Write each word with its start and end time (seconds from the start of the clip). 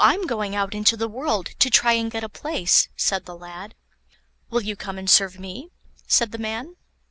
]"Oh, 0.03 0.03
I'm 0.03 0.25
going 0.25 0.55
out 0.55 0.73
into 0.73 0.97
the 0.97 1.07
world 1.07 1.51
to 1.59 1.69
try 1.69 1.93
and 1.93 2.09
get 2.09 2.23
a 2.23 2.27
place," 2.27 2.89
said 2.95 3.25
the 3.25 3.37
lad. 3.37 3.75
"Will 4.49 4.61
you 4.61 4.75
come 4.75 4.97
and 4.97 5.07
serve 5.07 5.39
me?" 5.39 5.69
said 6.07 6.31
the 6.31 6.39
man. 6.39 6.75